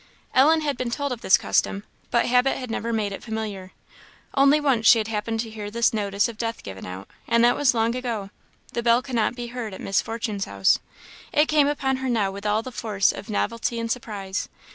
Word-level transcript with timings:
Ellen 0.33 0.61
had 0.61 0.77
been 0.79 0.89
told 0.89 1.11
of 1.11 1.21
this 1.21 1.37
custom, 1.37 1.83
but 2.09 2.25
habit 2.25 2.57
had 2.57 2.71
never 2.71 2.91
made 2.91 3.11
it 3.11 3.21
familiar. 3.23 3.71
Only 4.33 4.59
once 4.59 4.87
she 4.87 4.97
had 4.97 5.09
happened 5.09 5.41
to 5.41 5.49
hear 5.51 5.69
this 5.69 5.93
notice 5.93 6.27
of 6.27 6.39
death 6.39 6.63
given 6.63 6.87
out; 6.87 7.07
and 7.27 7.43
that 7.43 7.55
was 7.55 7.75
long 7.75 7.93
ago; 7.95 8.31
the 8.73 8.81
bell 8.81 9.03
could 9.03 9.13
not 9.13 9.35
be 9.35 9.49
heard 9.53 9.75
at 9.75 9.79
Miss 9.79 10.01
Fortune's 10.01 10.45
house. 10.45 10.79
It 11.31 11.45
came 11.45 11.67
upon 11.67 11.97
her 11.97 12.09
now 12.09 12.31
with 12.31 12.47
all 12.47 12.63
the 12.63 12.71
force 12.71 13.11
of 13.11 13.29
novelty 13.29 13.79
and 13.79 13.91
surprise. 13.91 14.49